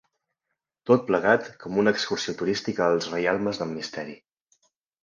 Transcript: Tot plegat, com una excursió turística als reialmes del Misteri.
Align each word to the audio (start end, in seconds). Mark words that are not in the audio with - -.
Tot 0.91 1.03
plegat, 1.09 1.51
com 1.65 1.77
una 1.83 1.95
excursió 1.97 2.35
turística 2.41 2.89
als 2.89 3.13
reialmes 3.13 3.63
del 3.63 3.73
Misteri. 3.79 4.21